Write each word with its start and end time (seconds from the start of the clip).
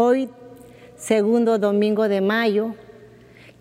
Hoy, 0.00 0.30
segundo 0.96 1.58
domingo 1.58 2.08
de 2.08 2.20
mayo, 2.20 2.76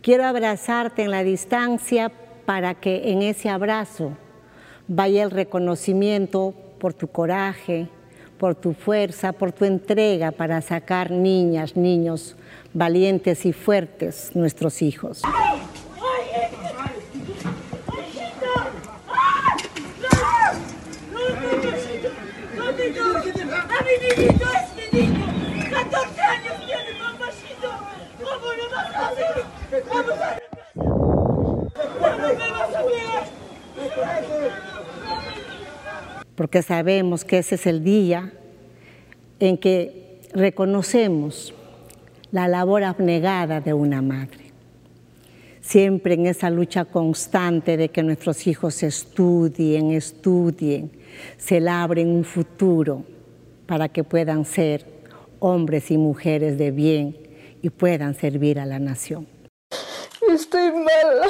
quiero 0.04 0.24
abrazarte 0.24 1.02
en 1.02 1.10
la 1.10 1.24
distancia 1.24 2.12
para 2.46 2.76
que 2.76 3.12
en 3.12 3.24
ese 3.24 3.50
abrazo 3.50 4.12
vaya 4.88 5.24
el 5.24 5.32
reconocimiento 5.32 6.54
por 6.78 6.94
tu 6.94 7.08
coraje, 7.08 7.88
por 8.38 8.54
tu 8.54 8.74
fuerza, 8.74 9.34
por 9.34 9.52
tu 9.52 9.66
entrega 9.66 10.32
para 10.32 10.62
sacar 10.62 11.10
niñas, 11.10 11.76
niños 11.76 12.36
valientes 12.72 13.44
y 13.48 13.52
fuertes, 13.52 14.30
nuestros 14.36 14.84
hijos. 14.84 15.24
Porque 36.38 36.62
sabemos 36.62 37.26
que 37.26 37.40
ese 37.40 37.56
es 37.56 37.66
el 37.66 37.84
día 37.84 38.32
en 39.40 39.58
que 39.58 40.22
reconocemos 40.34 41.52
la 42.32 42.48
labor 42.48 42.84
abnegada 42.84 43.60
de 43.60 43.74
una 43.74 44.04
madre. 44.04 44.52
Siempre 45.62 46.14
en 46.14 46.28
esa 46.28 46.52
lucha 46.52 46.86
constante 46.86 47.76
de 47.76 47.90
que 47.90 48.04
nuestros 48.04 48.46
hijos 48.46 48.84
estudien, 48.84 49.90
estudien, 49.92 50.92
se 51.40 51.60
labren 51.60 52.08
un 52.08 52.24
futuro 52.24 53.04
para 53.66 53.90
que 53.90 54.04
puedan 54.04 54.46
ser 54.46 54.86
hombres 55.40 55.90
y 55.90 55.98
mujeres 55.98 56.60
de 56.60 56.70
bien 56.70 57.18
y 57.64 57.72
puedan 57.72 58.14
servir 58.14 58.60
a 58.60 58.68
la 58.68 58.78
nación. 58.78 59.28
Estoy 60.32 60.72
mala. 60.72 61.28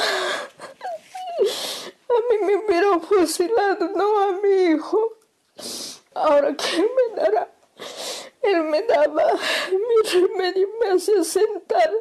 Me 2.68 3.00
fusilado, 3.00 3.90
no 3.96 4.20
a 4.20 4.32
mi 4.42 4.74
hijo. 4.74 5.18
Ahora, 6.14 6.56
¿qué 6.56 6.78
me 6.82 7.22
dará? 7.22 7.50
Él 8.42 8.64
me 8.64 8.82
daba 8.84 9.34
mi 9.72 10.10
remedio, 10.10 10.70
me 10.80 10.92
hacía 10.92 11.24
sentar. 11.24 11.92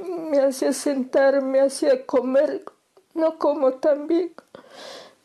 Me 0.00 0.40
hacía 0.40 0.72
sentar, 0.72 1.42
me 1.42 1.60
hacía 1.60 2.06
comer. 2.06 2.64
No 3.12 3.38
como 3.38 3.74
también. 3.74 4.34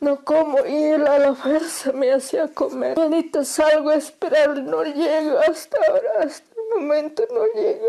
No 0.00 0.24
como 0.24 0.64
y 0.66 0.82
él 0.84 1.06
a 1.06 1.18
la 1.18 1.34
fuerza 1.34 1.92
me 1.92 2.12
hacía 2.12 2.48
comer. 2.48 2.98
Ahorita 2.98 3.44
salgo 3.44 3.90
a 3.90 3.96
esperar, 3.96 4.56
no 4.62 4.82
llega 4.82 5.42
hasta 5.42 5.78
ahora, 5.86 6.24
hasta 6.24 6.54
el 6.56 6.80
momento 6.80 7.22
no 7.30 7.44
llega. 7.54 7.86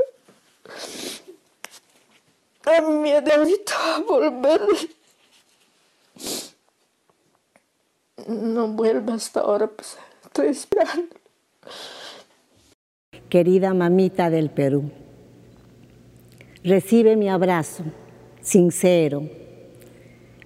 A 2.66 2.82
mí 2.82 2.96
me 2.96 3.16
a 3.16 4.00
volver 4.06 4.62
no 8.28 8.68
vuelva 8.70 9.14
hasta 9.14 9.42
ahora, 9.42 9.68
pues 9.68 9.98
estoy 10.24 10.48
esperando. 10.48 11.16
Querida 13.30 13.74
mamita 13.74 14.30
del 14.30 14.50
Perú, 14.50 14.92
recibe 16.64 17.16
mi 17.16 17.30
abrazo 17.30 17.84
sincero, 18.42 19.30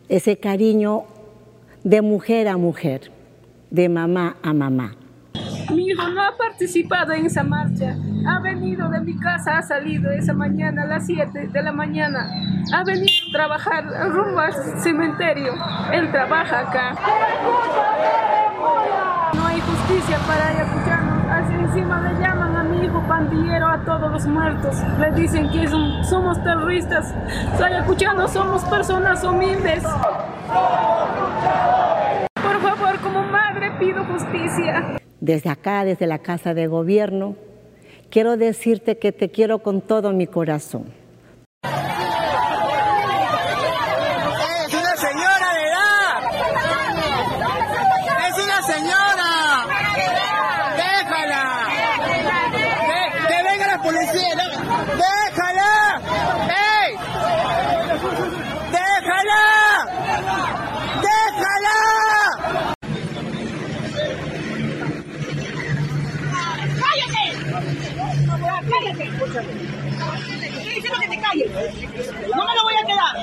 ese 0.09 0.37
cariño 0.37 1.05
de 1.83 2.01
mujer 2.01 2.47
a 2.47 2.57
mujer, 2.57 3.11
de 3.71 3.89
mamá 3.89 4.37
a 4.43 4.53
mamá. 4.53 4.97
Hijo 5.95 6.09
no 6.09 6.21
ha 6.21 6.35
participado 6.35 7.13
en 7.13 7.25
esa 7.25 7.41
marcha. 7.41 7.95
Ha 8.27 8.39
venido 8.41 8.89
de 8.89 8.99
mi 8.99 9.17
casa, 9.17 9.57
ha 9.57 9.61
salido 9.61 10.11
esa 10.11 10.33
mañana 10.33 10.83
a 10.83 10.87
las 10.87 11.05
7 11.05 11.47
de 11.53 11.63
la 11.63 11.71
mañana. 11.71 12.29
Ha 12.73 12.83
venido 12.83 13.13
a 13.29 13.31
trabajar 13.31 13.85
rumbo 14.11 14.41
al 14.41 14.53
cementerio. 14.81 15.53
Él 15.93 16.11
trabaja 16.11 16.59
acá. 16.59 16.95
No 19.35 19.45
hay 19.45 19.61
justicia 19.61 20.17
para 20.27 20.49
Ayacuchanos. 20.49 21.25
Así 21.29 21.53
encima 21.53 22.01
le 22.01 22.19
llaman 22.19 22.57
a 22.57 22.63
mi 22.63 22.85
hijo 22.85 23.01
pandillero 23.07 23.65
a 23.65 23.77
todos 23.85 24.11
los 24.11 24.27
muertos. 24.27 24.75
Le 24.99 25.13
dicen 25.13 25.49
que 25.49 25.65
somos 26.03 26.43
terroristas. 26.43 27.15
Ayacuchanos 27.63 28.33
somos 28.33 28.65
personas 28.65 29.23
humildes. 29.23 29.81
Por 32.33 32.61
favor, 32.61 32.99
como 32.99 33.23
madre 33.23 33.71
pido 33.79 34.03
justicia 34.03 34.97
desde 35.25 35.49
acá, 35.49 35.83
desde 35.83 36.05
la 36.05 36.19
Casa 36.19 36.53
de 36.53 36.67
Gobierno, 36.67 37.35
quiero 38.11 38.37
decirte 38.37 38.99
que 38.99 39.11
te 39.11 39.29
quiero 39.29 39.59
con 39.59 39.81
todo 39.81 40.13
mi 40.13 40.27
corazón. 40.27 40.93
Es 44.67 44.73
una 44.73 44.95
señora 44.95 45.53
de 45.57 45.63
edad. 45.67 46.21
Es 48.29 48.37
una 48.43 48.61
señora. 48.61 49.65
Déjala. 50.77 51.43
que 53.27 53.37
venga 53.49 53.65
la 53.67 53.81
policía. 53.81 54.35
Déjala. 55.01 56.01
¡Ey! 56.83 56.91
Déjala. 58.71 59.43
Déjala. 61.01 61.75
cállate. 68.69 69.05
Estoy 70.77 71.07
calles. 71.35 71.51
No 72.35 72.45
me 72.45 72.55
lo 72.55 72.63
voy 72.63 72.75
a 72.75 72.85
quedar. 72.85 73.13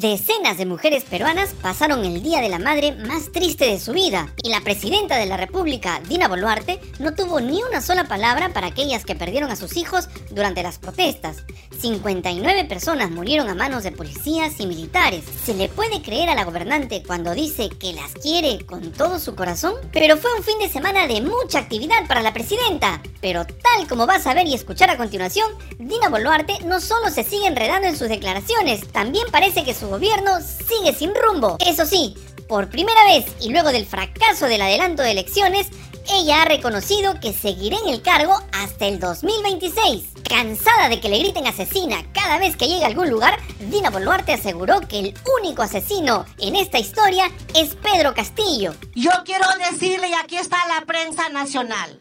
Decenas 0.00 0.56
de 0.56 0.64
mujeres 0.64 1.04
peruanas 1.04 1.50
pasaron 1.60 2.06
el 2.06 2.22
Día 2.22 2.40
de 2.40 2.48
la 2.48 2.58
Madre 2.58 2.92
más 2.92 3.32
triste 3.32 3.66
de 3.66 3.78
su 3.78 3.92
vida 3.92 4.32
y 4.42 4.48
la 4.48 4.62
presidenta 4.62 5.18
de 5.18 5.26
la 5.26 5.36
República, 5.36 6.00
Dina 6.08 6.26
Boluarte, 6.26 6.80
no 7.00 7.14
tuvo 7.14 7.38
ni 7.42 7.62
una 7.62 7.82
sola 7.82 8.04
palabra 8.04 8.48
para 8.54 8.68
aquellas 8.68 9.04
que 9.04 9.14
perdieron 9.14 9.50
a 9.50 9.56
sus 9.56 9.76
hijos 9.76 10.08
durante 10.30 10.62
las 10.62 10.78
protestas. 10.78 11.44
59 11.78 12.64
personas 12.64 13.10
murieron 13.10 13.50
a 13.50 13.54
manos 13.54 13.82
de 13.82 13.92
policías 13.92 14.58
y 14.58 14.66
militares. 14.66 15.22
¿Se 15.44 15.52
le 15.52 15.68
puede 15.68 16.00
creer 16.00 16.30
a 16.30 16.34
la 16.34 16.44
gobernante 16.44 17.02
cuando 17.06 17.34
dice 17.34 17.68
que 17.68 17.92
las 17.92 18.12
quiere 18.14 18.64
con 18.64 18.92
todo 18.92 19.18
su 19.18 19.34
corazón? 19.34 19.74
Pero 19.92 20.16
fue 20.16 20.30
un 20.34 20.42
fin 20.42 20.58
de 20.60 20.70
semana 20.70 21.06
de 21.08 21.20
mucha 21.20 21.58
actividad 21.58 22.06
para 22.08 22.22
la 22.22 22.32
presidenta. 22.32 23.02
Pero 23.20 23.44
tal 23.44 23.86
como 23.86 24.06
vas 24.06 24.26
a 24.26 24.32
ver 24.32 24.46
y 24.46 24.54
escuchar 24.54 24.88
a 24.88 24.96
continuación, 24.96 25.46
Dina 25.78 26.08
Boluarte 26.08 26.58
no 26.64 26.80
solo 26.80 27.10
se 27.10 27.22
sigue 27.22 27.46
enredando 27.46 27.86
en 27.86 27.96
sus 27.98 28.08
declaraciones, 28.08 28.88
también 28.92 29.26
parece 29.30 29.62
que 29.62 29.74
su 29.74 29.89
gobierno 29.90 30.38
sigue 30.40 30.94
sin 30.94 31.14
rumbo. 31.14 31.56
Eso 31.60 31.84
sí, 31.84 32.14
por 32.48 32.70
primera 32.70 33.04
vez 33.04 33.26
y 33.40 33.50
luego 33.50 33.70
del 33.72 33.86
fracaso 33.86 34.46
del 34.46 34.62
adelanto 34.62 35.02
de 35.02 35.10
elecciones, 35.10 35.68
ella 36.12 36.42
ha 36.42 36.44
reconocido 36.44 37.20
que 37.20 37.32
seguirá 37.32 37.76
en 37.78 37.88
el 37.88 38.02
cargo 38.02 38.40
hasta 38.52 38.86
el 38.86 38.98
2026. 38.98 40.04
Cansada 40.28 40.88
de 40.88 41.00
que 41.00 41.08
le 41.08 41.18
griten 41.18 41.46
asesina 41.46 42.04
cada 42.12 42.38
vez 42.38 42.56
que 42.56 42.68
llega 42.68 42.84
a 42.84 42.88
algún 42.88 43.10
lugar, 43.10 43.38
Dina 43.58 43.90
Boluarte 43.90 44.32
aseguró 44.32 44.80
que 44.80 45.00
el 45.00 45.14
único 45.40 45.62
asesino 45.62 46.24
en 46.38 46.56
esta 46.56 46.78
historia 46.78 47.30
es 47.54 47.74
Pedro 47.74 48.14
Castillo. 48.14 48.74
Yo 48.94 49.10
quiero 49.24 49.46
decirle, 49.70 50.08
y 50.08 50.14
aquí 50.14 50.36
está 50.36 50.56
la 50.68 50.86
prensa 50.86 51.28
nacional, 51.28 52.00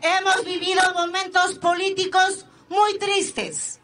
hemos 0.00 0.44
vivido 0.44 0.82
momentos 0.94 1.54
políticos 1.58 2.46
muy 2.68 2.98
tristes 2.98 3.80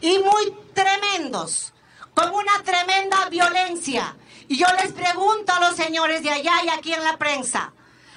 y 0.00 0.18
muy 0.18 0.54
tremendos, 0.74 1.71
con 2.14 2.32
una 2.34 2.62
tremenda 2.64 3.28
violencia. 3.30 4.16
Y 4.48 4.58
yo 4.58 4.66
les 4.82 4.92
pregunto 4.92 5.52
a 5.52 5.60
los 5.60 5.76
señores 5.76 6.22
de 6.22 6.30
allá 6.30 6.52
y 6.64 6.68
aquí 6.68 6.92
en 6.92 7.04
la 7.04 7.16
prensa, 7.16 7.72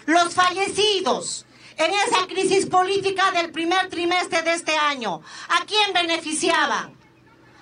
los 0.05 0.33
fallecidos 0.33 1.45
en 1.77 1.91
esa 1.93 2.27
crisis 2.27 2.65
política 2.67 3.31
del 3.31 3.51
primer 3.51 3.89
trimestre 3.89 4.41
de 4.41 4.53
este 4.53 4.75
año, 4.77 5.21
¿a 5.49 5.65
quién 5.65 5.93
beneficiaban? 5.93 6.95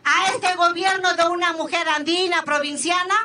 ¿A 0.03 0.27
este 0.27 0.55
gobierno 0.55 1.13
de 1.15 1.27
una 1.27 1.53
mujer 1.53 1.87
andina 1.89 2.43
provinciana? 2.43 3.15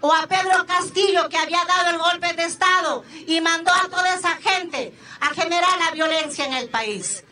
¿O 0.00 0.12
a 0.12 0.26
Pedro 0.26 0.64
Castillo 0.66 1.28
que 1.28 1.38
había 1.38 1.64
dado 1.64 1.90
el 1.90 1.98
golpe 1.98 2.32
de 2.34 2.44
Estado 2.44 3.04
y 3.26 3.40
mandó 3.40 3.72
a 3.72 3.88
toda 3.88 4.14
esa 4.14 4.36
gente 4.36 4.94
a 5.20 5.34
generar 5.34 5.78
la 5.78 5.90
violencia 5.90 6.46
en 6.46 6.52
el 6.54 6.68
país? 6.68 7.24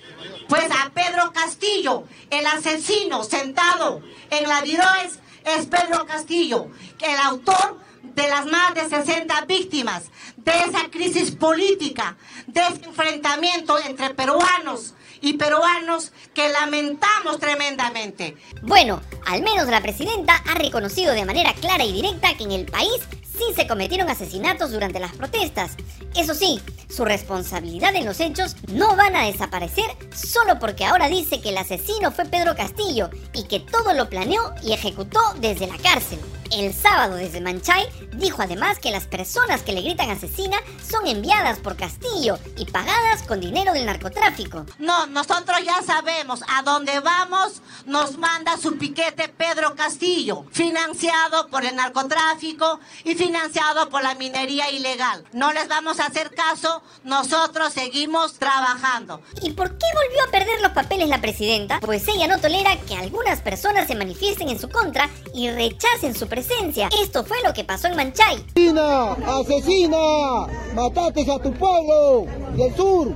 Pues 0.48 0.64
a 0.70 0.90
Pedro 0.90 1.32
Castillo, 1.32 2.04
el 2.30 2.46
asesino 2.46 3.24
sentado 3.24 4.02
en 4.30 4.48
la 4.48 4.62
Diroes, 4.62 5.18
es 5.44 5.66
Pedro 5.66 6.06
Castillo, 6.06 6.68
el 7.02 7.16
autor 7.18 7.78
de 8.02 8.28
las 8.28 8.46
más 8.46 8.74
de 8.74 8.88
60 8.88 9.44
víctimas 9.46 10.04
de 10.36 10.52
esa 10.52 10.90
crisis 10.90 11.32
política, 11.32 12.16
de 12.46 12.60
ese 12.60 12.84
enfrentamiento 12.84 13.78
entre 13.78 14.10
peruanos 14.10 14.94
y 15.20 15.34
peruanos 15.34 16.12
que 16.34 16.50
lamentamos 16.50 17.38
tremendamente. 17.40 18.36
Bueno, 18.62 19.00
al 19.26 19.42
menos 19.42 19.68
la 19.68 19.80
presidenta 19.80 20.34
ha 20.36 20.54
reconocido 20.54 21.14
de 21.14 21.24
manera 21.24 21.54
clara 21.54 21.84
y 21.84 21.92
directa 21.92 22.36
que 22.36 22.44
en 22.44 22.52
el 22.52 22.66
país 22.66 23.00
sí 23.36 23.44
se 23.54 23.66
cometieron 23.66 24.08
asesinatos 24.08 24.70
durante 24.72 25.00
las 25.00 25.12
protestas. 25.12 25.72
Eso 26.14 26.34
sí, 26.34 26.60
su 26.88 27.04
responsabilidad 27.04 27.94
en 27.94 28.04
los 28.04 28.20
hechos 28.20 28.56
no 28.68 28.96
van 28.96 29.16
a 29.16 29.26
desaparecer 29.26 29.84
solo 30.14 30.58
porque 30.58 30.84
ahora 30.84 31.08
dice 31.08 31.40
que 31.40 31.50
el 31.50 31.58
asesino 31.58 32.12
fue 32.12 32.24
Pedro 32.24 32.54
Castillo 32.54 33.10
y 33.32 33.44
que 33.44 33.60
todo 33.60 33.92
lo 33.94 34.08
planeó 34.08 34.54
y 34.62 34.72
ejecutó 34.72 35.20
desde 35.40 35.66
la 35.66 35.76
cárcel. 35.78 36.20
El 36.52 36.72
sábado 36.72 37.16
desde 37.16 37.40
Manchay 37.40 37.88
dijo 38.12 38.42
además 38.42 38.78
que 38.78 38.92
las 38.92 39.06
personas 39.06 39.62
que 39.62 39.72
le 39.72 39.82
gritan 39.82 40.10
asesina 40.10 40.58
son 40.88 41.06
enviadas 41.06 41.58
por 41.58 41.76
Castillo 41.76 42.38
y 42.56 42.66
pagadas 42.66 43.22
con 43.22 43.40
dinero 43.40 43.72
del 43.72 43.86
narcotráfico. 43.86 44.64
No, 44.78 45.06
nosotros 45.06 45.58
ya 45.64 45.82
sabemos 45.82 46.42
a 46.46 46.62
dónde 46.62 47.00
vamos, 47.00 47.62
nos 47.86 48.18
manda 48.18 48.56
su 48.56 48.78
piquete 48.78 49.28
Pedro 49.30 49.74
Castillo, 49.74 50.44
financiado 50.52 51.48
por 51.48 51.64
el 51.64 51.74
narcotráfico 51.74 52.78
y 53.02 53.16
financiado 53.24 53.88
por 53.88 54.02
la 54.02 54.14
minería 54.14 54.70
ilegal. 54.70 55.24
No 55.32 55.52
les 55.52 55.66
vamos 55.68 55.98
a 55.98 56.06
hacer 56.06 56.34
caso, 56.34 56.82
nosotros 57.04 57.72
seguimos 57.72 58.34
trabajando. 58.34 59.22
¿Y 59.40 59.52
por 59.52 59.70
qué 59.78 59.86
volvió 59.94 60.24
a 60.24 60.30
perder 60.30 60.60
los 60.60 60.72
papeles 60.72 61.08
la 61.08 61.20
presidenta? 61.20 61.80
Pues 61.80 62.06
ella 62.08 62.26
no 62.28 62.38
tolera 62.38 62.76
que 62.86 62.94
algunas 62.96 63.40
personas 63.40 63.86
se 63.86 63.94
manifiesten 63.94 64.48
en 64.50 64.58
su 64.58 64.68
contra 64.68 65.08
y 65.32 65.50
rechacen 65.50 66.14
su 66.14 66.28
presencia. 66.28 66.90
Esto 67.00 67.24
fue 67.24 67.38
lo 67.42 67.54
que 67.54 67.64
pasó 67.64 67.86
en 67.88 67.96
Manchay. 67.96 68.44
¡Asesina! 68.50 69.12
¡Asesina! 69.12 70.46
¡Mataste 70.74 71.32
a 71.32 71.38
tu 71.38 71.52
pueblo 71.54 72.26
del 72.52 72.76
sur! 72.76 73.08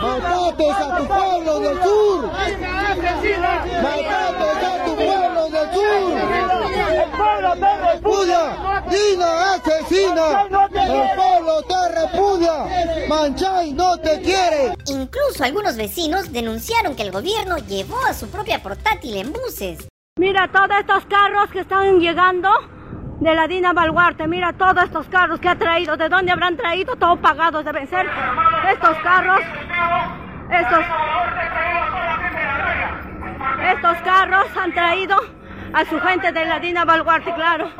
¡Mataste 0.00 0.70
a 0.70 0.96
tu 0.96 1.06
pueblo 1.06 1.60
del 1.60 1.82
sur! 1.82 2.26
¡Mataste 3.82 4.66
a 4.66 4.84
tu 4.84 4.96
pueblo 4.96 5.48
del 5.50 5.74
sur! 5.74 6.12
¡El 6.90 7.10
pueblo 7.10 7.52
te 7.54 7.92
repudia! 7.92 8.70
¡Dina 8.90 9.54
asesina! 9.54 10.42
¡El 10.42 11.16
pueblo 11.16 11.62
te 11.62 11.88
repudia! 12.00 13.06
¡Manchay 13.08 13.72
no 13.72 13.96
te 13.98 14.20
quiere! 14.20 14.74
Incluso 14.86 15.44
algunos 15.44 15.76
vecinos 15.76 16.32
denunciaron 16.32 16.96
que 16.96 17.02
el 17.02 17.12
gobierno 17.12 17.56
llevó 17.58 18.04
a 18.06 18.14
su 18.14 18.28
propia 18.28 18.62
portátil 18.62 19.16
en 19.16 19.32
buses. 19.32 19.88
Mira 20.18 20.48
todos 20.52 20.70
estos 20.78 21.06
carros 21.06 21.50
que 21.50 21.60
están 21.60 22.00
llegando 22.00 22.50
de 23.20 23.34
la 23.34 23.46
Dina 23.46 23.72
Baluarte. 23.72 24.26
Mira 24.26 24.52
todos 24.52 24.84
estos 24.84 25.06
carros 25.08 25.40
que 25.40 25.48
ha 25.48 25.56
traído. 25.56 25.96
¿De 25.96 26.08
dónde 26.08 26.32
habrán 26.32 26.56
traído? 26.56 26.96
Todos 26.96 27.18
pagados 27.20 27.64
deben 27.64 27.88
ser. 27.88 28.06
Estos 28.72 28.98
carros. 28.98 29.40
Estos. 30.50 30.84
Estos 33.72 33.96
carros 33.98 34.46
han 34.60 34.74
traído 34.74 35.16
a 35.72 35.84
su 35.84 36.00
gente 36.00 36.32
de 36.32 36.44
la 36.44 36.58
Dina 36.58 36.84
Baluarte, 36.84 37.32
claro. 37.34 37.70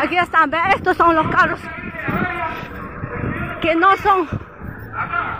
Aquí 0.00 0.16
están, 0.16 0.48
¿ve? 0.48 0.58
Estos 0.76 0.96
son 0.96 1.16
los 1.16 1.26
carros 1.26 1.58
que 3.60 3.74
no 3.74 3.96
son, 3.96 4.28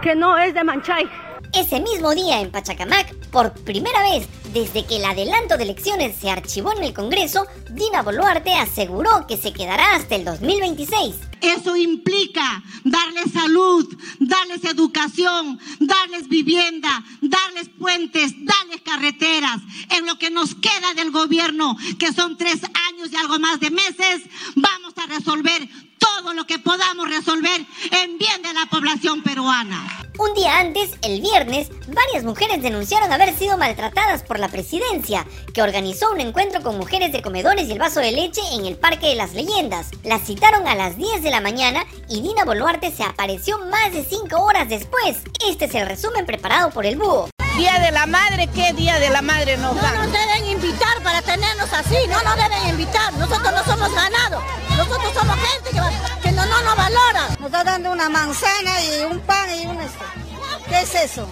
que 0.02 0.16
no 0.16 0.36
es 0.36 0.52
de 0.52 0.64
Manchay. 0.64 1.08
Ese 1.54 1.80
mismo 1.80 2.12
día 2.12 2.40
en 2.40 2.50
Pachacamac, 2.50 3.14
por 3.30 3.52
primera 3.52 4.02
vez 4.02 4.26
desde 4.52 4.86
que 4.86 4.96
el 4.96 5.04
adelanto 5.04 5.56
de 5.56 5.64
elecciones 5.64 6.16
se 6.16 6.30
archivó 6.30 6.72
en 6.76 6.84
el 6.84 6.94
Congreso, 6.94 7.46
Dina 7.70 8.02
Boluarte 8.02 8.54
aseguró 8.54 9.26
que 9.26 9.36
se 9.36 9.52
quedará 9.52 9.94
hasta 9.94 10.16
el 10.16 10.24
2026. 10.24 11.14
Eso 11.40 11.76
implica 11.76 12.62
darles 12.84 13.32
salud, 13.32 13.86
darles 14.18 14.64
educación, 14.64 15.58
darles 15.78 16.28
vivienda, 16.28 17.04
darles 17.20 17.68
puentes, 17.78 18.32
darles 18.44 18.80
carreteras. 18.82 19.60
En 19.90 20.06
lo 20.06 20.18
que 20.18 20.30
nos 20.30 20.54
queda 20.54 20.94
del 20.96 21.10
gobierno, 21.10 21.76
que 21.98 22.12
son 22.12 22.36
tres 22.36 22.60
años 22.88 23.12
y 23.12 23.16
algo 23.16 23.38
más 23.38 23.60
de 23.60 23.70
meses, 23.70 24.22
vamos 24.56 24.94
a 24.96 25.06
resolver 25.06 25.68
lo 26.38 26.46
que 26.46 26.60
podamos 26.60 27.08
resolver 27.08 27.66
en 27.90 28.16
bien 28.16 28.42
de 28.42 28.52
la 28.52 28.66
población 28.70 29.24
peruana. 29.24 30.04
Un 30.20 30.34
día 30.34 30.60
antes, 30.60 30.92
el 31.02 31.20
viernes, 31.20 31.68
varias 31.88 32.22
mujeres 32.22 32.62
denunciaron 32.62 33.12
haber 33.12 33.36
sido 33.36 33.58
maltratadas 33.58 34.22
por 34.22 34.38
la 34.38 34.46
presidencia, 34.46 35.26
que 35.52 35.62
organizó 35.62 36.12
un 36.12 36.20
encuentro 36.20 36.62
con 36.62 36.78
mujeres 36.78 37.10
de 37.10 37.22
comedores 37.22 37.66
y 37.68 37.72
el 37.72 37.80
vaso 37.80 37.98
de 37.98 38.12
leche 38.12 38.40
en 38.52 38.66
el 38.66 38.76
Parque 38.76 39.08
de 39.08 39.16
las 39.16 39.34
Leyendas. 39.34 39.88
Las 40.04 40.26
citaron 40.26 40.68
a 40.68 40.76
las 40.76 40.96
10 40.96 41.24
de 41.24 41.30
la 41.30 41.40
mañana 41.40 41.84
y 42.08 42.20
Dina 42.20 42.44
Boluarte 42.44 42.92
se 42.92 43.02
apareció 43.02 43.58
más 43.66 43.92
de 43.92 44.04
5 44.04 44.36
horas 44.40 44.68
después. 44.68 45.16
Este 45.44 45.64
es 45.64 45.74
el 45.74 45.88
resumen 45.88 46.24
preparado 46.24 46.70
por 46.70 46.86
el 46.86 46.98
búho. 46.98 47.30
Día 47.58 47.80
de 47.80 47.90
la 47.90 48.06
Madre, 48.06 48.48
¿qué 48.54 48.72
Día 48.72 49.00
de 49.00 49.10
la 49.10 49.20
Madre 49.20 49.56
nos 49.56 49.74
No 49.74 49.82
dan? 49.82 49.96
nos 49.96 50.12
deben 50.12 50.46
invitar 50.46 51.02
para 51.02 51.20
tenernos 51.22 51.72
así, 51.72 51.96
no 52.08 52.22
nos 52.22 52.36
deben 52.36 52.68
invitar. 52.68 53.12
Nosotros 53.14 53.50
no 53.52 53.64
somos 53.64 53.92
ganados. 53.92 54.44
Nosotros 54.76 55.12
somos 55.12 55.36
gente 55.36 55.70
que, 55.70 55.80
que 56.17 56.17
Está 57.48 57.64
dando 57.64 57.92
una 57.92 58.10
manzana 58.10 58.72
y 58.84 59.04
un 59.04 59.20
pan 59.20 59.48
y 59.58 59.64
un 59.64 59.80
esto. 59.80 60.04
¿Qué 60.68 60.82
es 60.82 60.94
eso? 60.96 61.26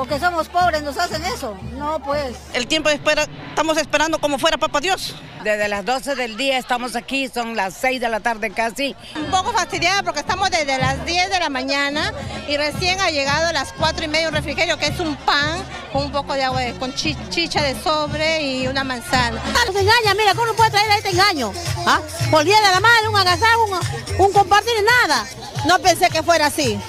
Porque 0.00 0.18
somos 0.18 0.48
pobres 0.48 0.82
nos 0.82 0.96
hacen 0.96 1.22
eso. 1.26 1.54
No, 1.74 1.98
pues. 2.02 2.34
El 2.54 2.66
tiempo 2.66 2.88
de 2.88 2.94
espera, 2.94 3.26
estamos 3.50 3.76
esperando 3.76 4.18
como 4.18 4.38
fuera 4.38 4.56
Papá 4.56 4.80
Dios. 4.80 5.14
Desde 5.44 5.68
las 5.68 5.84
12 5.84 6.14
del 6.14 6.38
día 6.38 6.56
estamos 6.56 6.96
aquí, 6.96 7.28
son 7.28 7.54
las 7.54 7.74
6 7.74 8.00
de 8.00 8.08
la 8.08 8.20
tarde 8.20 8.50
casi. 8.50 8.96
Un 9.14 9.30
poco 9.30 9.52
fastidiada 9.52 10.02
porque 10.02 10.20
estamos 10.20 10.50
desde 10.50 10.78
las 10.78 11.04
10 11.04 11.28
de 11.30 11.38
la 11.38 11.50
mañana 11.50 12.14
y 12.48 12.56
recién 12.56 12.98
ha 13.02 13.10
llegado 13.10 13.48
a 13.48 13.52
las 13.52 13.74
4 13.74 14.02
y 14.06 14.08
media 14.08 14.28
un 14.28 14.34
refrigerio 14.34 14.78
que 14.78 14.86
es 14.86 14.98
un 15.00 15.14
pan 15.16 15.62
con 15.92 16.04
un 16.04 16.12
poco 16.12 16.32
de 16.32 16.44
agua, 16.44 16.62
de- 16.62 16.72
con 16.78 16.94
chi- 16.94 17.16
chicha 17.28 17.60
de 17.62 17.78
sobre 17.82 18.40
y 18.42 18.68
una 18.68 18.82
manzana. 18.84 19.38
Nos 19.66 19.76
engaña, 19.76 20.14
mira, 20.16 20.34
¿cómo 20.34 20.54
puede 20.54 20.70
traer 20.70 20.90
este 20.92 21.10
engaño? 21.10 21.52
¿Ah? 21.86 22.00
Por 22.30 22.44
día 22.44 22.56
de 22.58 22.70
la 22.72 22.80
madre, 22.80 23.08
un 23.08 23.16
agasajo, 23.18 23.64
un, 23.66 24.26
un 24.26 24.32
compartir, 24.32 24.72
nada. 25.02 25.26
No 25.66 25.78
pensé 25.78 26.08
que 26.08 26.22
fuera 26.22 26.46
así. 26.46 26.80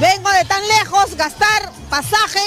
Vengo 0.00 0.30
de 0.30 0.46
tan 0.46 0.66
lejos, 0.66 1.14
gastar 1.14 1.70
pasaje 1.90 2.40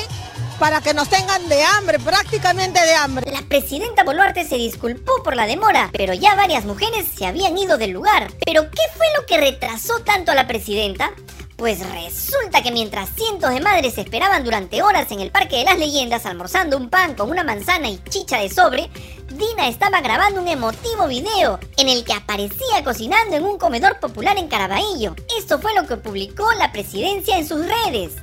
para 0.57 0.81
que 0.81 0.95
nos 0.95 1.07
tengan 1.07 1.47
de 1.49 1.61
hambre, 1.61 1.99
prácticamente 1.99 2.81
de 2.81 2.95
hambre. 2.95 3.31
La 3.31 3.43
presidenta 3.43 4.03
Boluarte 4.03 4.43
se 4.43 4.55
disculpó 4.55 5.21
por 5.23 5.35
la 5.35 5.45
demora, 5.45 5.91
pero 5.95 6.15
ya 6.15 6.33
varias 6.33 6.65
mujeres 6.65 7.05
se 7.15 7.27
habían 7.27 7.55
ido 7.55 7.77
del 7.77 7.91
lugar. 7.91 8.31
¿Pero 8.43 8.63
qué 8.71 8.81
fue 8.97 9.05
lo 9.15 9.27
que 9.27 9.37
retrasó 9.37 9.99
tanto 9.99 10.31
a 10.31 10.35
la 10.35 10.47
presidenta? 10.47 11.11
Pues 11.55 11.79
resulta 11.91 12.63
que 12.63 12.71
mientras 12.71 13.09
cientos 13.15 13.51
de 13.51 13.61
madres 13.61 13.97
esperaban 13.97 14.43
durante 14.43 14.81
horas 14.81 15.11
en 15.11 15.19
el 15.19 15.31
Parque 15.31 15.57
de 15.57 15.65
las 15.65 15.77
Leyendas 15.77 16.25
almorzando 16.25 16.77
un 16.77 16.89
pan 16.89 17.13
con 17.13 17.29
una 17.29 17.43
manzana 17.43 17.89
y 17.89 18.01
chicha 18.09 18.39
de 18.39 18.49
sobre, 18.49 18.89
Dina 19.29 19.67
estaba 19.67 20.01
grabando 20.01 20.41
un 20.41 20.47
emotivo 20.47 21.07
video 21.07 21.59
en 21.77 21.89
el 21.89 22.03
que 22.03 22.13
aparecía 22.13 22.83
cocinando 22.83 23.35
en 23.35 23.43
un 23.43 23.57
comedor 23.57 23.99
popular 23.99 24.37
en 24.37 24.47
Caraballo. 24.47 25.15
Esto 25.37 25.59
fue 25.59 25.73
lo 25.75 25.87
que 25.87 25.97
publicó 25.97 26.51
la 26.53 26.71
presidencia 26.71 27.37
en 27.37 27.47
sus 27.47 27.65
redes. 27.65 28.13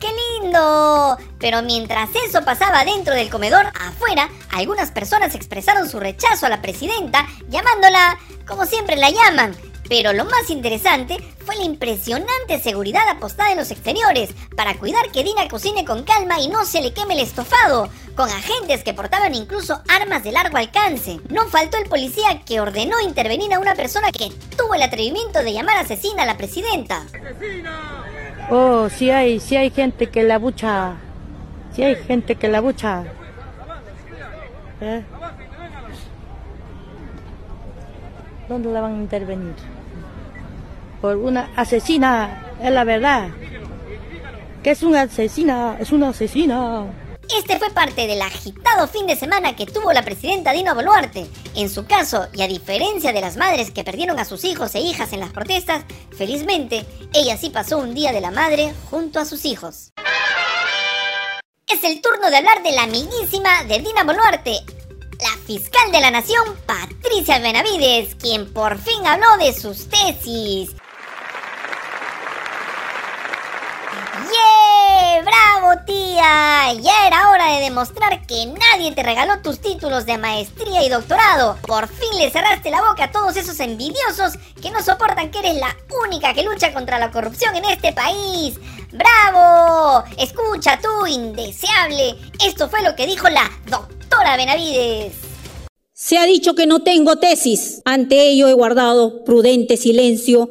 ¡Qué 0.00 0.08
lindo! 0.42 1.16
Pero 1.38 1.62
mientras 1.62 2.10
eso 2.26 2.44
pasaba 2.44 2.84
dentro 2.84 3.14
del 3.14 3.30
comedor, 3.30 3.66
afuera, 3.80 4.28
algunas 4.52 4.90
personas 4.90 5.34
expresaron 5.34 5.88
su 5.88 6.00
rechazo 6.00 6.46
a 6.46 6.48
la 6.48 6.62
presidenta, 6.62 7.26
llamándola 7.48 8.18
como 8.46 8.64
siempre 8.64 8.96
la 8.96 9.10
llaman. 9.10 9.54
Pero 9.88 10.12
lo 10.12 10.24
más 10.24 10.50
interesante 10.50 11.16
fue 11.44 11.56
la 11.56 11.64
impresionante 11.64 12.60
seguridad 12.60 13.08
apostada 13.08 13.52
en 13.52 13.58
los 13.58 13.70
exteriores 13.70 14.30
para 14.56 14.74
cuidar 14.74 15.10
que 15.12 15.22
Dina 15.22 15.46
cocine 15.48 15.84
con 15.84 16.02
calma 16.02 16.40
y 16.40 16.48
no 16.48 16.64
se 16.64 16.80
le 16.80 16.92
queme 16.92 17.14
el 17.14 17.20
estofado, 17.20 17.88
con 18.16 18.28
agentes 18.28 18.82
que 18.82 18.94
portaban 18.94 19.34
incluso 19.34 19.80
armas 19.88 20.24
de 20.24 20.32
largo 20.32 20.56
alcance. 20.56 21.20
No 21.28 21.46
faltó 21.48 21.76
el 21.76 21.88
policía 21.88 22.42
que 22.44 22.60
ordenó 22.60 23.00
intervenir 23.00 23.54
a 23.54 23.60
una 23.60 23.74
persona 23.74 24.10
que 24.10 24.30
tuvo 24.56 24.74
el 24.74 24.82
atrevimiento 24.82 25.42
de 25.42 25.52
llamar 25.52 25.78
asesina 25.78 26.24
a 26.24 26.26
la 26.26 26.36
presidenta. 26.36 27.06
Oh, 28.48 28.88
sí 28.88 29.10
hay, 29.10 29.40
sí 29.40 29.56
hay 29.56 29.70
gente 29.70 30.08
que 30.08 30.22
la 30.22 30.38
bucha. 30.38 30.94
Sí 31.72 31.82
hay 31.82 31.96
gente 31.96 32.36
que 32.36 32.48
la 32.48 32.60
bucha. 32.60 33.04
¿Eh? 34.80 35.02
¿Dónde 38.48 38.70
la 38.70 38.80
van 38.80 38.94
a 38.94 38.98
intervenir? 38.98 39.54
Por 41.00 41.16
una 41.16 41.50
asesina, 41.56 42.42
es 42.62 42.70
la 42.70 42.84
verdad. 42.84 43.28
Que 44.62 44.70
es 44.70 44.82
una 44.82 45.02
asesina, 45.02 45.76
es 45.80 45.90
una 45.90 46.10
asesina. 46.10 46.84
Este 47.34 47.58
fue 47.58 47.70
parte 47.70 48.06
del 48.06 48.22
agitado 48.22 48.86
fin 48.88 49.06
de 49.06 49.16
semana 49.16 49.56
que 49.56 49.66
tuvo 49.66 49.92
la 49.92 50.02
presidenta 50.02 50.52
Dina 50.52 50.74
Boluarte. 50.74 51.26
En 51.54 51.68
su 51.68 51.86
caso, 51.86 52.28
y 52.32 52.42
a 52.42 52.48
diferencia 52.48 53.12
de 53.12 53.20
las 53.20 53.36
madres 53.36 53.70
que 53.70 53.84
perdieron 53.84 54.18
a 54.18 54.24
sus 54.24 54.44
hijos 54.44 54.74
e 54.74 54.80
hijas 54.80 55.12
en 55.12 55.20
las 55.20 55.32
protestas, 55.32 55.84
felizmente, 56.16 56.86
ella 57.12 57.36
sí 57.36 57.50
pasó 57.50 57.78
un 57.78 57.94
día 57.94 58.12
de 58.12 58.20
la 58.20 58.30
madre 58.30 58.72
junto 58.90 59.18
a 59.18 59.24
sus 59.24 59.44
hijos. 59.44 59.92
Es 61.66 61.82
el 61.82 62.00
turno 62.00 62.30
de 62.30 62.36
hablar 62.36 62.62
de 62.62 62.72
la 62.72 62.84
amiguísima 62.84 63.64
de 63.64 63.80
Dina 63.80 64.04
Boluarte, 64.04 64.60
la 65.20 65.36
fiscal 65.46 65.90
de 65.90 66.00
la 66.00 66.10
nación, 66.10 66.56
Patricia 66.66 67.38
Benavides, 67.38 68.14
quien 68.16 68.52
por 68.52 68.78
fin 68.78 69.06
habló 69.06 69.36
de 69.38 69.52
sus 69.52 69.88
tesis. 69.88 70.70
¡Yeah! 74.30 75.22
¡Bravo, 75.22 75.56
tía! 75.84 76.72
Ya 76.80 77.06
era 77.06 77.30
hora 77.30 77.54
de 77.54 77.62
demostrar 77.62 78.26
que 78.26 78.46
nadie 78.46 78.92
te 78.92 79.02
regaló 79.02 79.40
tus 79.42 79.60
títulos 79.60 80.06
de 80.06 80.18
maestría 80.18 80.82
y 80.84 80.88
doctorado. 80.88 81.56
Por 81.66 81.88
fin 81.88 82.18
le 82.18 82.30
cerraste 82.30 82.70
la 82.70 82.80
boca 82.80 83.04
a 83.04 83.12
todos 83.12 83.36
esos 83.36 83.60
envidiosos 83.60 84.34
que 84.62 84.70
no 84.70 84.82
soportan 84.82 85.30
que 85.30 85.40
eres 85.40 85.56
la 85.56 85.76
única 86.04 86.32
que 86.34 86.42
lucha 86.42 86.72
contra 86.72 86.98
la 86.98 87.10
corrupción 87.10 87.54
en 87.56 87.64
este 87.66 87.92
país. 87.92 88.58
¡Bravo! 88.92 90.04
Escucha 90.18 90.80
tú, 90.80 91.06
indeseable. 91.06 92.16
Esto 92.44 92.68
fue 92.68 92.82
lo 92.82 92.94
que 92.96 93.06
dijo 93.06 93.28
la 93.28 93.50
doctora 93.66 94.36
Benavides. 94.36 95.12
Se 95.92 96.18
ha 96.18 96.24
dicho 96.26 96.54
que 96.54 96.66
no 96.66 96.82
tengo 96.82 97.16
tesis. 97.16 97.80
Ante 97.84 98.28
ello 98.28 98.48
he 98.48 98.52
guardado 98.52 99.24
prudente 99.24 99.76
silencio 99.76 100.50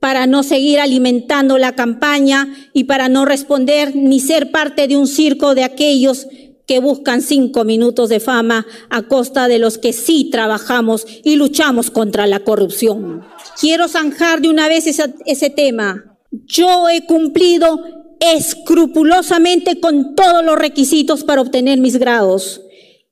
para 0.00 0.26
no 0.26 0.42
seguir 0.42 0.80
alimentando 0.80 1.58
la 1.58 1.74
campaña 1.74 2.54
y 2.72 2.84
para 2.84 3.08
no 3.08 3.24
responder 3.24 3.94
ni 3.96 4.20
ser 4.20 4.50
parte 4.50 4.88
de 4.88 4.96
un 4.96 5.06
circo 5.06 5.54
de 5.54 5.64
aquellos 5.64 6.26
que 6.66 6.80
buscan 6.80 7.22
cinco 7.22 7.64
minutos 7.64 8.08
de 8.08 8.20
fama 8.20 8.66
a 8.90 9.02
costa 9.02 9.48
de 9.48 9.58
los 9.58 9.78
que 9.78 9.92
sí 9.92 10.28
trabajamos 10.30 11.06
y 11.22 11.36
luchamos 11.36 11.90
contra 11.90 12.26
la 12.26 12.40
corrupción. 12.40 13.24
Quiero 13.60 13.88
zanjar 13.88 14.40
de 14.40 14.48
una 14.48 14.68
vez 14.68 14.86
ese, 14.86 15.14
ese 15.24 15.48
tema. 15.50 16.18
Yo 16.30 16.88
he 16.88 17.06
cumplido 17.06 17.80
escrupulosamente 18.20 19.80
con 19.80 20.14
todos 20.14 20.44
los 20.44 20.58
requisitos 20.58 21.22
para 21.22 21.40
obtener 21.40 21.78
mis 21.78 21.98
grados, 21.98 22.62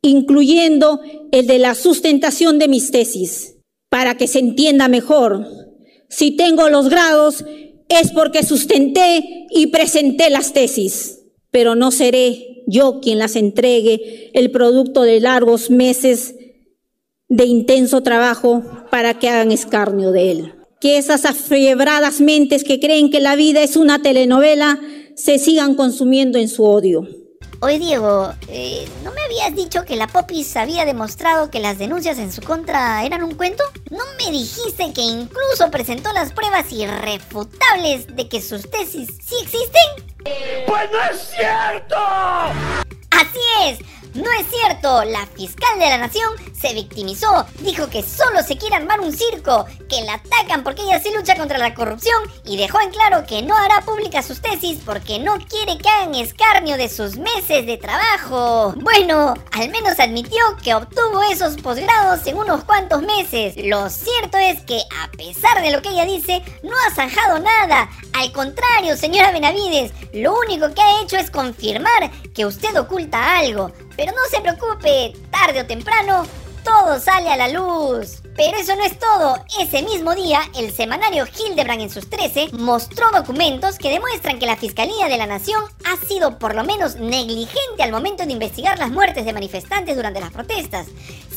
incluyendo 0.03 1.01
el 1.31 1.47
de 1.47 1.59
la 1.59 1.75
sustentación 1.75 2.59
de 2.59 2.69
mis 2.69 2.91
tesis. 2.91 3.57
Para 3.89 4.17
que 4.17 4.27
se 4.27 4.41
entienda 4.41 4.89
mejor, 4.89 5.47
si 6.15 6.31
tengo 6.31 6.69
los 6.69 6.89
grados 6.89 7.45
es 7.89 8.13
porque 8.13 8.45
sustenté 8.45 9.47
y 9.51 9.67
presenté 9.67 10.31
las 10.31 10.53
tesis, 10.53 11.23
pero 11.51 11.75
no 11.75 11.91
seré 11.91 12.63
yo 12.69 13.01
quien 13.01 13.19
las 13.19 13.35
entregue, 13.35 14.31
el 14.33 14.53
producto 14.53 15.03
de 15.03 15.19
largos 15.19 15.71
meses 15.71 16.37
de 17.29 17.47
intenso 17.47 18.05
trabajo 18.05 18.63
para 18.93 19.19
que 19.19 19.29
hagan 19.29 19.51
escarnio 19.51 20.13
de 20.13 20.31
él. 20.31 20.55
Que 20.81 20.99
esas 20.99 21.25
afiebradas 21.25 22.21
mentes 22.21 22.63
que 22.63 22.79
creen 22.79 23.11
que 23.11 23.19
la 23.19 23.35
vida 23.35 23.65
es 23.65 23.75
una 23.75 24.01
telenovela 24.01 24.81
se 25.17 25.41
sigan 25.41 25.75
consumiendo 25.75 26.39
en 26.39 26.49
su 26.49 26.63
odio. 26.63 27.09
Oye 27.65 27.79
Diego, 27.79 28.35
eh, 28.49 28.87
¿no 29.03 29.11
me 29.13 29.23
habías 29.23 29.57
dicho 29.57 29.87
que 29.87 29.97
la 29.97 30.07
Popis 30.07 30.55
había 30.55 30.85
demostrado 30.85 31.51
que 31.51 31.61
las 31.61 31.79
denuncias 31.79 32.19
en 32.19 32.31
su 32.31 32.43
contra 32.43 33.03
eran 33.07 33.23
un 33.23 33.37
cuento? 33.37 33.65
¿No 33.91 34.05
me 34.19 34.31
dijiste 34.31 34.93
que 34.93 35.01
incluso 35.01 35.71
presentó 35.71 36.13
las 36.13 36.35
pruebas 36.35 36.71
irrefutables 36.71 38.15
de 38.15 38.29
que 38.29 38.43
sus 38.43 38.71
tesis 38.71 39.09
sí 39.25 39.37
existen? 39.41 40.13
¡Pues 40.67 40.91
no 40.93 41.05
es 41.11 41.31
cierto! 41.35 41.97
Así 43.11 43.41
es, 43.65 43.79
no 44.15 44.31
es 44.39 44.47
cierto, 44.49 45.05
la 45.05 45.27
fiscal 45.27 45.79
de 45.79 45.89
la 45.89 45.99
nación 45.99 46.33
se 46.53 46.73
victimizó, 46.73 47.47
dijo 47.61 47.89
que 47.89 48.03
solo 48.03 48.43
se 48.43 48.57
quiere 48.57 48.77
armar 48.77 49.01
un 49.01 49.13
circo, 49.13 49.67
que 49.89 50.03
la 50.03 50.15
atacan 50.15 50.63
porque 50.63 50.83
ella 50.83 51.01
sí 51.01 51.11
lucha 51.15 51.37
contra 51.37 51.59
la 51.59 51.75
corrupción 51.75 52.23
y 52.45 52.57
dejó 52.57 52.81
en 52.81 52.91
claro 52.91 53.27
que 53.27 53.43
no 53.43 53.57
hará 53.57 53.81
públicas 53.81 54.25
sus 54.25 54.41
tesis 54.41 54.79
porque 54.85 55.19
no 55.19 55.39
quiere 55.39 55.79
que 55.79 55.89
hagan 55.89 56.15
escarnio 56.15 56.77
de 56.77 56.89
sus 56.89 57.17
meses 57.17 57.67
de 57.67 57.77
trabajo. 57.77 58.73
Bueno, 58.77 59.35
al 59.53 59.69
menos 59.71 59.99
admitió 59.99 60.41
que 60.63 60.75
obtuvo 60.75 61.23
esos 61.31 61.57
posgrados 61.57 62.27
en 62.27 62.39
unos 62.39 62.65
cuantos 62.65 63.03
meses. 63.03 63.55
Lo 63.57 63.91
cierto 63.91 64.39
es 64.39 64.61
que 64.63 64.81
a 65.03 65.11
pesar 65.11 65.61
de 65.61 65.73
lo 65.73 65.83
que 65.83 65.91
ella 65.91 66.05
dice, 66.05 66.43
no 66.63 66.73
ha 66.87 66.95
zanjado 66.95 67.41
nada. 67.41 67.91
Al 68.13 68.33
contrario, 68.33 68.97
señora 68.97 69.33
Benavides, 69.33 69.93
lo 70.13 70.39
único 70.39 70.73
que 70.73 70.81
ha 70.81 71.03
hecho 71.03 71.17
es 71.17 71.31
confirmar 71.31 72.11
que 72.33 72.47
usted 72.47 72.77
oculta 72.79 73.39
algo. 73.39 73.73
Pero 73.97 74.13
no 74.13 74.19
se 74.31 74.41
preocupe, 74.41 75.13
tarde 75.31 75.61
o 75.61 75.67
temprano, 75.67 76.27
todo 76.65 76.99
sale 76.99 77.29
a 77.29 77.37
la 77.37 77.49
luz. 77.49 78.23
Pero 78.37 78.59
eso 78.59 78.75
no 78.75 78.85
es 78.85 78.99
todo. 78.99 79.45
Ese 79.61 79.83
mismo 79.83 80.13
día, 80.15 80.41
el 80.57 80.73
semanario 80.73 81.25
Hildebrand 81.27 81.83
en 81.83 81.91
sus 81.91 82.11
13 82.11 82.49
mostró 82.55 83.09
documentos 83.13 83.79
que 83.79 83.91
demuestran 83.91 84.41
que 84.41 84.47
la 84.47 84.57
Fiscalía 84.57 85.07
de 85.07 85.19
la 85.19 85.27
Nación 85.27 85.63
ha 85.85 86.05
sido 86.05 86.39
por 86.39 86.57
lo 86.57 86.65
menos 86.65 86.97
negligente 86.97 87.83
al 87.83 87.93
momento 87.93 88.27
de 88.27 88.33
investigar 88.33 88.77
las 88.79 88.91
muertes 88.91 89.25
de 89.25 89.33
manifestantes 89.33 89.95
durante 89.95 90.21
las 90.21 90.33
protestas. 90.33 90.89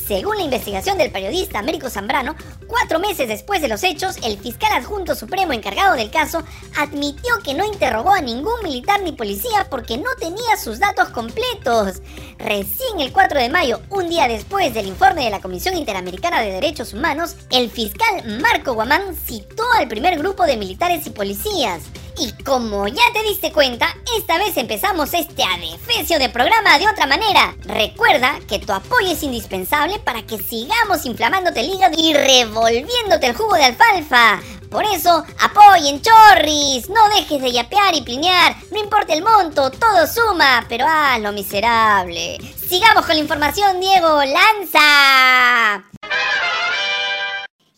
Según 0.08 0.38
la 0.38 0.42
investigación 0.42 0.96
del 0.96 1.12
periodista 1.12 1.58
Américo 1.58 1.90
Zambrano, 1.90 2.34
cuatro 2.66 2.98
meses 2.98 3.28
después 3.28 3.60
de 3.60 3.68
los 3.68 3.84
hechos, 3.84 4.16
el 4.24 4.38
fiscal 4.38 4.72
adjunto 4.72 5.14
supremo 5.14 5.52
encargado 5.52 5.94
del 5.94 6.10
caso 6.10 6.42
admitió 6.78 7.34
que 7.44 7.52
no 7.52 7.66
interrogó 7.66 8.12
a 8.12 8.22
ningún 8.22 8.54
militar 8.64 9.02
ni 9.02 9.12
policía 9.12 9.66
porque 9.68 9.98
no 9.98 10.08
tenía 10.18 10.56
sus 10.56 10.78
datos 10.78 11.10
completos. 11.10 12.00
Recién 12.38 13.00
el 13.00 13.12
4 13.12 13.38
de 13.38 13.50
mayo, 13.50 13.80
un 13.90 14.08
día 14.08 14.28
después 14.28 14.72
del 14.72 14.86
informe 14.86 15.17
de 15.24 15.30
la 15.30 15.40
Comisión 15.40 15.76
Interamericana 15.76 16.40
de 16.40 16.52
Derechos 16.52 16.92
Humanos, 16.94 17.36
el 17.50 17.70
fiscal 17.70 18.40
Marco 18.40 18.74
Guamán 18.74 19.14
citó 19.16 19.64
al 19.78 19.88
primer 19.88 20.18
grupo 20.18 20.44
de 20.44 20.56
militares 20.56 21.06
y 21.06 21.10
policías. 21.10 21.82
Y 22.18 22.32
como 22.42 22.88
ya 22.88 23.02
te 23.12 23.22
diste 23.22 23.52
cuenta, 23.52 23.94
esta 24.16 24.38
vez 24.38 24.56
empezamos 24.56 25.14
este 25.14 25.44
adefesio 25.44 26.18
de 26.18 26.28
programa 26.28 26.78
de 26.78 26.88
otra 26.88 27.06
manera. 27.06 27.56
Recuerda 27.60 28.40
que 28.48 28.58
tu 28.58 28.72
apoyo 28.72 29.08
es 29.08 29.22
indispensable 29.22 29.98
para 30.00 30.22
que 30.22 30.38
sigamos 30.38 31.06
inflamándote 31.06 31.60
el 31.60 31.70
hígado 31.70 31.94
y 31.96 32.14
revolviéndote 32.14 33.26
el 33.28 33.36
jugo 33.36 33.54
de 33.54 33.64
alfalfa. 33.64 34.40
Por 34.70 34.84
eso, 34.84 35.24
apoyen 35.40 36.02
chorris, 36.02 36.90
no 36.90 37.08
dejes 37.16 37.40
de 37.40 37.52
yapear 37.52 37.94
y 37.94 38.02
plinear, 38.02 38.54
no 38.70 38.78
importa 38.78 39.14
el 39.14 39.22
monto, 39.22 39.70
todo 39.70 40.06
suma, 40.06 40.66
pero 40.68 40.84
hazlo 40.86 41.32
miserable. 41.32 42.38
Sigamos 42.68 43.06
con 43.06 43.14
la 43.14 43.22
información, 43.22 43.80
Diego, 43.80 44.22
lanza. 44.24 45.84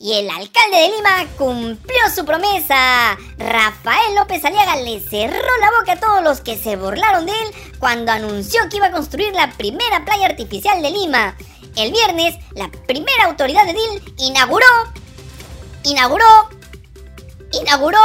Y 0.02 0.14
el 0.14 0.30
alcalde 0.30 0.78
de 0.78 0.88
Lima 0.88 1.26
cumplió 1.36 1.98
su 2.12 2.24
promesa. 2.24 3.16
Rafael 3.36 4.14
López 4.16 4.44
Aliaga 4.44 4.76
le 4.76 4.98
cerró 4.98 5.56
la 5.60 5.70
boca 5.78 5.92
a 5.92 6.00
todos 6.00 6.24
los 6.24 6.40
que 6.40 6.56
se 6.56 6.74
burlaron 6.76 7.26
de 7.26 7.32
él 7.32 7.76
cuando 7.78 8.10
anunció 8.10 8.68
que 8.68 8.78
iba 8.78 8.86
a 8.86 8.92
construir 8.92 9.32
la 9.34 9.52
primera 9.52 10.04
playa 10.04 10.26
artificial 10.26 10.80
de 10.82 10.90
Lima. 10.90 11.36
El 11.76 11.92
viernes, 11.92 12.34
la 12.54 12.68
primera 12.86 13.26
autoridad 13.26 13.64
de 13.66 13.74
DIL 13.74 14.14
inauguró, 14.16 14.66
inauguró, 15.84 16.48
inauguró... 17.52 17.98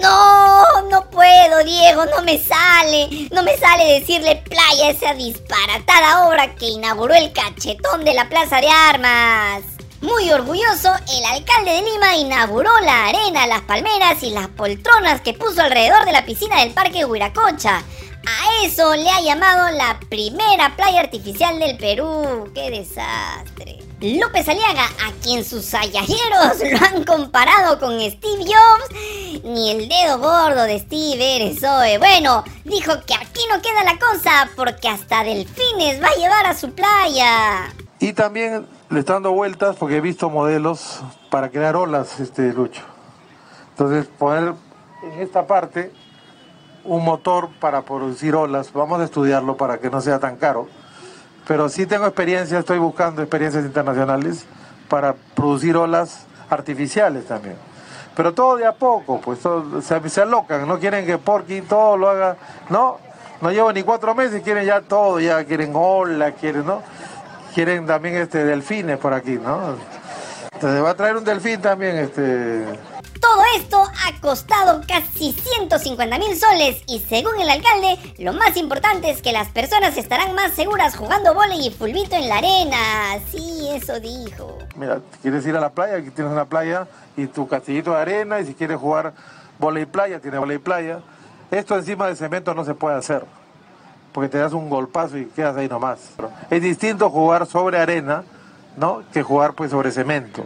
No, 0.00 0.82
no 0.90 1.08
puedo, 1.08 1.64
Diego, 1.64 2.04
no 2.04 2.22
me 2.22 2.38
sale. 2.38 3.28
No 3.30 3.42
me 3.42 3.56
sale 3.56 3.98
decirle 3.98 4.36
playa 4.36 4.88
a 4.88 4.90
esa 4.90 5.14
disparatada 5.14 6.26
obra 6.26 6.54
que 6.54 6.68
inauguró 6.68 7.14
el 7.14 7.32
cachetón 7.32 8.04
de 8.04 8.12
la 8.12 8.28
Plaza 8.28 8.60
de 8.60 8.68
Armas. 8.68 9.62
Muy 10.02 10.30
orgulloso, 10.30 10.92
el 11.16 11.24
alcalde 11.24 11.72
de 11.72 11.82
Lima 11.82 12.16
inauguró 12.16 12.70
la 12.80 13.06
arena, 13.06 13.46
las 13.46 13.62
palmeras 13.62 14.22
y 14.22 14.30
las 14.30 14.48
poltronas 14.48 15.22
que 15.22 15.32
puso 15.32 15.62
alrededor 15.62 16.04
de 16.04 16.12
la 16.12 16.26
piscina 16.26 16.60
del 16.60 16.74
Parque 16.74 17.06
Huiracocha. 17.06 17.78
A 17.78 18.64
eso 18.64 18.94
le 18.94 19.08
ha 19.08 19.20
llamado 19.20 19.70
la 19.70 19.98
primera 20.10 20.76
playa 20.76 21.00
artificial 21.00 21.58
del 21.58 21.78
Perú. 21.78 22.50
¡Qué 22.54 22.70
desastre! 22.70 23.85
López 23.98 24.46
Aliaga, 24.46 24.84
a 24.84 25.12
quien 25.22 25.42
sus 25.42 25.72
ayajeros 25.72 26.62
lo 26.70 26.86
han 26.86 27.02
comparado 27.04 27.78
con 27.80 27.98
Steve 27.98 28.44
Jobs, 28.44 29.42
ni 29.42 29.70
el 29.70 29.88
dedo 29.88 30.18
gordo 30.18 30.64
de 30.64 30.78
Steve 30.80 31.36
eres 31.36 31.62
hoy. 31.64 31.96
Bueno, 31.96 32.44
dijo 32.64 32.92
que 33.06 33.14
aquí 33.14 33.40
no 33.50 33.62
queda 33.62 33.84
la 33.84 33.98
cosa 33.98 34.50
porque 34.54 34.88
hasta 34.88 35.24
Delfines 35.24 36.02
va 36.02 36.08
a 36.08 36.14
llevar 36.14 36.44
a 36.44 36.54
su 36.54 36.72
playa. 36.72 37.72
Y 37.98 38.12
también 38.12 38.66
le 38.90 39.00
está 39.00 39.14
dando 39.14 39.32
vueltas 39.32 39.76
porque 39.76 39.96
he 39.96 40.00
visto 40.02 40.28
modelos 40.28 41.00
para 41.30 41.50
crear 41.50 41.74
olas, 41.74 42.20
este 42.20 42.52
Lucho. 42.52 42.82
Entonces, 43.70 44.06
poner 44.18 44.52
en 45.04 45.20
esta 45.22 45.46
parte 45.46 45.90
un 46.84 47.02
motor 47.02 47.48
para 47.60 47.80
producir 47.80 48.34
olas, 48.34 48.74
vamos 48.74 49.00
a 49.00 49.04
estudiarlo 49.04 49.56
para 49.56 49.78
que 49.78 49.88
no 49.88 50.02
sea 50.02 50.18
tan 50.18 50.36
caro. 50.36 50.68
Pero 51.46 51.68
sí 51.68 51.86
tengo 51.86 52.06
experiencia, 52.06 52.58
estoy 52.58 52.78
buscando 52.78 53.22
experiencias 53.22 53.64
internacionales 53.64 54.44
para 54.88 55.14
producir 55.34 55.76
olas 55.76 56.26
artificiales 56.50 57.26
también. 57.26 57.56
Pero 58.16 58.32
todo 58.32 58.56
de 58.56 58.66
a 58.66 58.72
poco, 58.72 59.20
pues 59.20 59.40
se, 59.82 60.08
se 60.08 60.20
alocan, 60.22 60.66
no 60.66 60.78
quieren 60.78 61.04
que 61.04 61.18
Porky 61.18 61.60
todo 61.60 61.96
lo 61.96 62.08
haga, 62.08 62.36
no, 62.70 62.98
No 63.42 63.50
llevan 63.50 63.74
ni 63.74 63.82
cuatro 63.82 64.14
meses, 64.14 64.42
quieren 64.42 64.64
ya 64.64 64.80
todo, 64.80 65.20
ya 65.20 65.44
quieren 65.44 65.72
ola, 65.74 66.32
quieren, 66.32 66.66
¿no? 66.66 66.82
Quieren 67.54 67.86
también 67.86 68.16
este 68.16 68.44
delfines 68.44 68.98
por 68.98 69.12
aquí, 69.12 69.38
¿no? 69.38 69.76
Entonces 70.52 70.82
va 70.82 70.90
a 70.90 70.94
traer 70.94 71.16
un 71.16 71.24
delfín 71.24 71.60
también, 71.60 71.96
este. 71.96 72.64
Todo 73.28 73.42
esto 73.56 73.82
ha 73.82 74.20
costado 74.20 74.82
casi 74.86 75.32
150 75.32 76.18
mil 76.18 76.36
soles 76.36 76.80
y 76.86 77.00
según 77.00 77.40
el 77.40 77.50
alcalde, 77.50 77.98
lo 78.18 78.32
más 78.32 78.56
importante 78.56 79.10
es 79.10 79.20
que 79.20 79.32
las 79.32 79.48
personas 79.48 79.96
estarán 79.96 80.36
más 80.36 80.52
seguras 80.52 80.96
jugando 80.96 81.34
volei 81.34 81.66
y 81.66 81.70
fulbito 81.70 82.14
en 82.14 82.28
la 82.28 82.36
arena. 82.36 82.78
Sí, 83.28 83.68
eso 83.72 83.98
dijo. 83.98 84.58
Mira, 84.76 85.00
quieres 85.22 85.44
ir 85.44 85.56
a 85.56 85.60
la 85.60 85.70
playa, 85.70 85.96
aquí 85.96 86.10
tienes 86.10 86.32
una 86.32 86.44
playa 86.44 86.86
y 87.16 87.26
tu 87.26 87.48
castillito 87.48 87.90
de 87.90 88.00
arena 88.00 88.38
y 88.38 88.46
si 88.46 88.54
quieres 88.54 88.78
jugar 88.78 89.12
volei 89.58 89.86
playa, 89.86 90.20
tienes 90.20 90.38
volei 90.38 90.58
playa. 90.58 91.00
Esto 91.50 91.76
encima 91.76 92.06
de 92.06 92.14
cemento 92.14 92.54
no 92.54 92.64
se 92.64 92.74
puede 92.74 92.96
hacer 92.96 93.24
porque 94.12 94.28
te 94.28 94.38
das 94.38 94.52
un 94.52 94.70
golpazo 94.70 95.18
y 95.18 95.26
quedas 95.26 95.56
ahí 95.56 95.68
nomás. 95.68 95.98
Es 96.48 96.62
distinto 96.62 97.10
jugar 97.10 97.44
sobre 97.46 97.78
arena, 97.78 98.22
¿no? 98.76 99.02
Que 99.12 99.24
jugar 99.24 99.54
pues 99.54 99.72
sobre 99.72 99.90
cemento. 99.90 100.44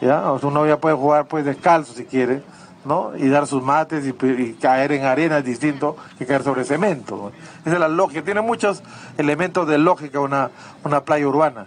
¿Ya? 0.00 0.30
O 0.32 0.66
ya 0.66 0.78
puede 0.78 0.96
jugar 0.96 1.26
pues 1.26 1.44
descalzo 1.44 1.94
si 1.94 2.04
quiere, 2.04 2.42
¿no? 2.84 3.12
Y 3.16 3.28
dar 3.28 3.46
sus 3.46 3.62
mates 3.62 4.04
y, 4.06 4.54
caer 4.54 4.92
en 4.92 5.04
arena 5.04 5.38
es 5.38 5.44
distinto 5.44 5.96
que 6.18 6.26
caer 6.26 6.42
sobre 6.42 6.64
cemento. 6.64 7.32
Esa 7.64 7.74
es 7.74 7.80
la 7.80 7.88
lógica. 7.88 8.22
Tiene 8.22 8.42
muchos 8.42 8.82
elementos 9.16 9.66
de 9.66 9.78
lógica 9.78 10.20
una, 10.20 10.50
una 10.84 11.04
playa 11.04 11.26
urbana. 11.26 11.66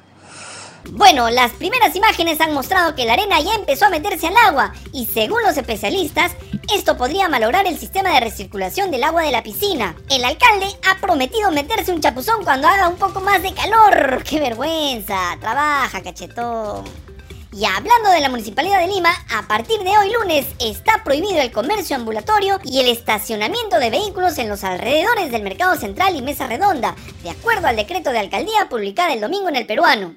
Bueno, 0.92 1.30
las 1.30 1.52
primeras 1.52 1.96
imágenes 1.96 2.40
han 2.42 2.54
mostrado 2.54 2.96
que 2.96 3.06
la 3.06 3.14
arena 3.14 3.40
ya 3.42 3.54
empezó 3.54 3.86
a 3.86 3.90
meterse 3.90 4.28
al 4.28 4.38
agua 4.38 4.74
y 4.92 5.06
según 5.06 5.44
los 5.44 5.58
especialistas, 5.58 6.32
esto 6.74 6.98
podría 6.98 7.28
malograr 7.30 7.68
el 7.68 7.78
sistema 7.78 8.14
de 8.14 8.22
recirculación 8.22 8.90
del 8.90 9.04
agua 9.04 9.24
de 9.24 9.32
la 9.32 9.44
piscina. 9.44 9.96
El 10.10 10.24
alcalde 10.24 10.68
ha 10.90 11.00
prometido 11.00 11.52
meterse 11.52 11.92
un 11.92 12.02
chapuzón 12.02 12.44
cuando 12.44 12.68
haga 12.68 12.88
un 12.88 12.96
poco 12.96 13.22
más 13.22 13.44
de 13.44 13.54
calor. 13.54 14.24
¡Qué 14.24 14.40
vergüenza! 14.40 15.38
Trabaja, 15.40 16.02
cachetón. 16.02 17.09
Y 17.52 17.66
hablando 17.66 18.12
de 18.12 18.20
la 18.22 18.30
Municipalidad 18.30 18.80
de 18.80 18.94
Lima, 18.94 19.10
a 19.36 19.48
partir 19.48 19.80
de 19.80 19.90
hoy 19.90 20.14
lunes 20.14 20.46
está 20.60 21.04
prohibido 21.04 21.42
el 21.42 21.52
comercio 21.52 21.96
ambulatorio 21.96 22.60
y 22.64 22.80
el 22.80 22.88
estacionamiento 22.88 23.80
de 23.80 23.90
vehículos 23.90 24.38
en 24.38 24.50
los 24.50 24.64
alrededores 24.64 25.32
del 25.32 25.42
Mercado 25.42 25.76
Central 25.76 26.16
y 26.16 26.22
Mesa 26.22 26.46
Redonda, 26.46 26.96
de 27.24 27.32
acuerdo 27.32 27.68
al 27.68 27.76
decreto 27.76 28.12
de 28.12 28.20
alcaldía 28.20 28.70
publicado 28.70 29.14
el 29.14 29.22
domingo 29.22 29.50
en 29.50 29.56
el 29.56 29.66
peruano. 29.66 30.16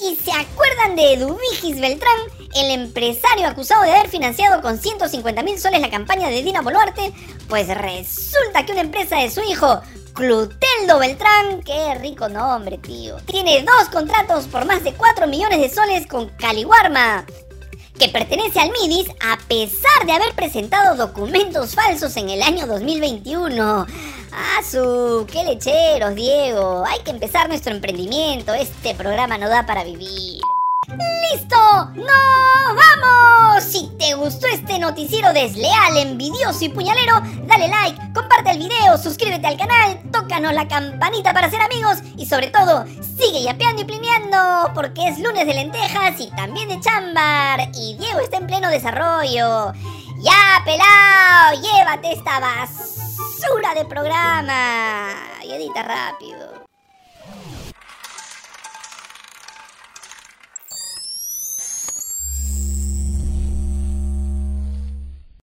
¿Y 0.00 0.16
se 0.16 0.32
acuerdan 0.32 0.96
de 0.96 1.12
Eduvigis 1.12 1.78
Beltrán, 1.78 2.18
el 2.56 2.70
empresario 2.70 3.46
acusado 3.46 3.82
de 3.82 3.92
haber 3.92 4.08
financiado 4.08 4.62
con 4.62 4.78
150 4.78 5.42
mil 5.42 5.58
soles 5.58 5.82
la 5.82 5.90
campaña 5.90 6.28
de 6.28 6.42
Dina 6.42 6.62
Boluarte? 6.62 7.12
Pues 7.48 7.68
resulta 7.68 8.64
que 8.64 8.72
una 8.72 8.80
empresa 8.80 9.18
de 9.18 9.30
su 9.30 9.42
hijo, 9.42 9.82
Cluteldo 10.14 10.98
Beltrán, 10.98 11.62
qué 11.62 11.94
rico 11.94 12.28
nombre, 12.28 12.76
tío, 12.76 13.16
tiene 13.24 13.62
dos 13.62 13.88
contratos 13.90 14.46
por 14.46 14.66
más 14.66 14.84
de 14.84 14.92
4 14.92 15.26
millones 15.26 15.60
de 15.60 15.70
soles 15.70 16.06
con 16.06 16.28
Caliwarma, 16.30 17.24
que 17.98 18.10
pertenece 18.10 18.60
al 18.60 18.70
MIDIS 18.72 19.08
a 19.20 19.38
pesar 19.48 20.04
de 20.04 20.12
haber 20.12 20.34
presentado 20.34 20.96
documentos 20.96 21.74
falsos 21.74 22.14
en 22.18 22.28
el 22.28 22.42
año 22.42 22.66
2021. 22.66 23.86
¡Asu! 24.58 25.26
¡Qué 25.30 25.44
lecheros, 25.44 26.14
Diego! 26.14 26.84
Hay 26.86 27.00
que 27.00 27.10
empezar 27.10 27.48
nuestro 27.48 27.74
emprendimiento. 27.74 28.52
Este 28.52 28.94
programa 28.94 29.38
no 29.38 29.48
da 29.48 29.64
para 29.64 29.84
vivir. 29.84 30.42
¡Listo! 30.88 31.56
¡Nos 31.94 32.76
vamos! 32.76 33.51
Noticiero 34.82 35.32
desleal, 35.32 35.96
envidioso 35.96 36.64
y 36.64 36.68
puñalero, 36.68 37.20
dale 37.46 37.68
like, 37.68 37.96
comparte 38.12 38.50
el 38.50 38.58
video, 38.58 38.98
suscríbete 38.98 39.46
al 39.46 39.56
canal, 39.56 40.00
tócanos 40.10 40.52
la 40.52 40.66
campanita 40.66 41.32
para 41.32 41.48
ser 41.48 41.60
amigos 41.60 41.98
y 42.16 42.26
sobre 42.26 42.48
todo, 42.48 42.84
sigue 43.16 43.44
yapeando 43.44 43.82
y 43.82 43.84
plineando 43.84 44.72
porque 44.74 45.06
es 45.06 45.20
lunes 45.20 45.46
de 45.46 45.54
lentejas 45.54 46.18
y 46.18 46.30
también 46.30 46.68
de 46.68 46.80
chambar 46.80 47.70
y 47.74 47.96
Diego 47.96 48.18
está 48.18 48.38
en 48.38 48.48
pleno 48.48 48.68
desarrollo. 48.70 49.72
¡Ya, 50.18 50.62
pelao! 50.64 51.62
¡Llévate 51.62 52.12
esta 52.12 52.40
basura 52.40 53.74
de 53.74 53.84
programa! 53.84 55.14
Y 55.44 55.52
edita 55.52 55.84
rápido. 55.84 56.51